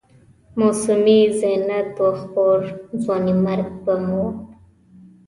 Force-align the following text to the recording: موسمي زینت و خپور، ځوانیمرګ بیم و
موسمي 0.59 1.19
زینت 1.39 1.89
و 2.05 2.07
خپور، 2.19 2.59
ځوانیمرګ 3.03 3.67
بیم 3.85 4.05
و 4.23 4.23